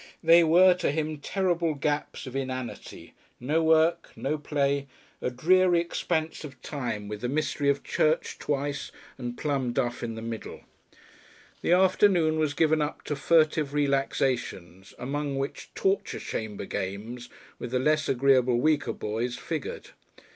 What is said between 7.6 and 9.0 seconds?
of church twice